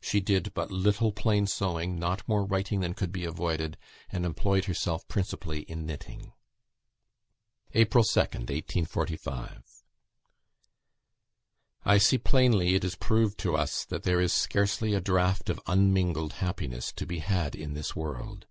[0.00, 3.78] She did but little plain sewing; not more writing than could be avoided,
[4.10, 6.32] and employed herself principally in knitting.
[7.74, 9.62] "April 2nd, 1845.
[11.84, 15.60] "I see plainly it is proved to us that there is scarcely a draught of
[15.68, 18.46] unmingled happiness to be had in this world.